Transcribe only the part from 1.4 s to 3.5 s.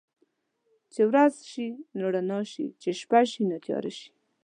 شي نو رڼا شي، چې شپه شي